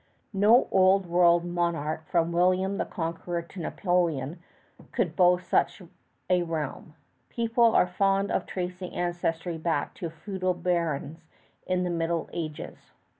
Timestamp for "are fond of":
7.75-8.47